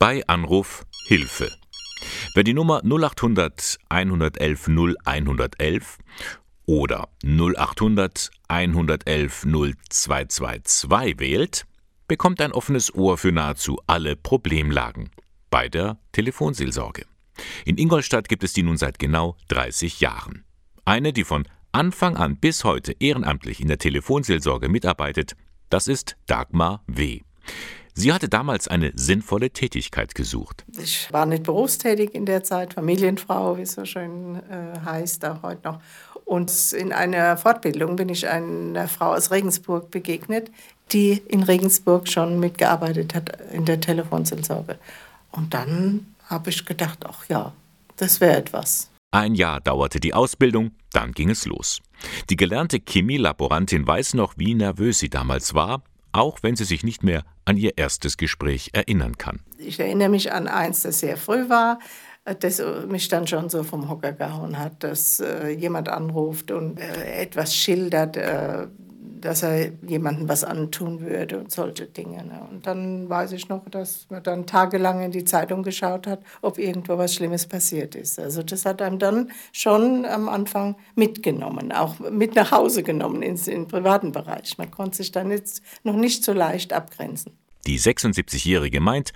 [0.00, 1.52] Bei Anruf Hilfe.
[2.32, 5.98] Wer die Nummer 0800 111 0111
[6.64, 11.66] oder 0800 111 0222 wählt,
[12.08, 15.10] bekommt ein offenes Ohr für nahezu alle Problemlagen
[15.50, 17.04] bei der Telefonseelsorge.
[17.66, 20.46] In Ingolstadt gibt es die nun seit genau 30 Jahren.
[20.86, 25.36] Eine, die von Anfang an bis heute ehrenamtlich in der Telefonseelsorge mitarbeitet,
[25.68, 27.20] das ist Dagmar W.
[27.94, 30.64] Sie hatte damals eine sinnvolle Tätigkeit gesucht.
[30.78, 35.42] Ich war nicht berufstätig in der Zeit, Familienfrau, wie es so schön äh, heißt, auch
[35.42, 35.80] heute noch.
[36.24, 40.50] Und in einer Fortbildung bin ich einer Frau aus Regensburg begegnet,
[40.92, 44.78] die in Regensburg schon mitgearbeitet hat in der Telefonseelsorge.
[45.32, 47.52] Und dann habe ich gedacht, ach ja,
[47.96, 48.90] das wäre etwas.
[49.12, 51.80] Ein Jahr dauerte die Ausbildung, dann ging es los.
[52.30, 57.02] Die gelernte Chemielaborantin weiß noch, wie nervös sie damals war, auch wenn sie sich nicht
[57.02, 59.40] mehr an ihr erstes Gespräch erinnern kann.
[59.58, 61.78] Ich erinnere mich an eins, das sehr früh war,
[62.38, 67.22] das mich dann schon so vom Hocker gehauen hat, dass äh, jemand anruft und äh,
[67.22, 68.66] etwas schildert, äh,
[69.20, 72.24] dass er jemandem was antun würde und solche Dinge.
[72.24, 72.46] Ne?
[72.50, 76.58] Und dann weiß ich noch, dass man dann tagelang in die Zeitung geschaut hat, ob
[76.58, 78.18] irgendwo was Schlimmes passiert ist.
[78.18, 83.48] Also das hat einem dann schon am Anfang mitgenommen, auch mit nach Hause genommen ins,
[83.48, 84.58] in den privaten Bereich.
[84.58, 87.32] Man konnte sich dann jetzt noch nicht so leicht abgrenzen.
[87.66, 89.12] Die 76-Jährige meint,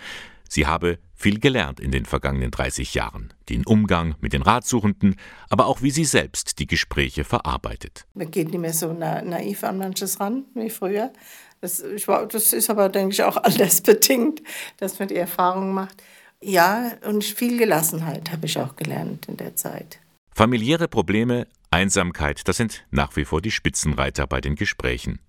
[0.48, 3.32] Sie habe viel gelernt in den vergangenen 30 Jahren.
[3.48, 5.16] Den Umgang mit den Ratsuchenden,
[5.48, 8.06] aber auch wie sie selbst die Gespräche verarbeitet.
[8.14, 11.12] Man geht nicht mehr so na naiv an manches ran wie früher.
[11.60, 14.42] Das, ich, das ist aber, denke ich, auch alles bedingt,
[14.78, 16.02] dass man die Erfahrung macht.
[16.42, 19.98] Ja, und viel Gelassenheit habe ich auch gelernt in der Zeit.
[20.34, 25.20] Familiäre Probleme, Einsamkeit, das sind nach wie vor die Spitzenreiter bei den Gesprächen.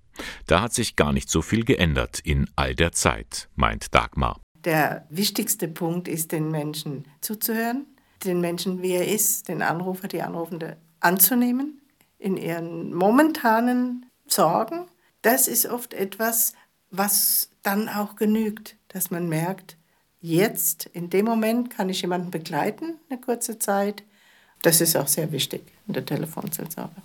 [0.48, 4.42] Da hat sich gar nicht so viel geändert in all der Zeit, meint Dagmar.
[4.66, 7.86] Der wichtigste Punkt ist, den Menschen zuzuhören,
[8.24, 11.82] den Menschen, wie er ist, den Anrufer, die Anrufende anzunehmen,
[12.18, 14.88] in ihren momentanen Sorgen.
[15.22, 16.54] Das ist oft etwas,
[16.90, 19.78] was dann auch genügt, dass man merkt,
[20.20, 24.04] jetzt, in dem Moment kann ich jemanden begleiten, eine kurze Zeit.
[24.64, 27.02] Das ist auch sehr wichtig in der Telefonseelsorge.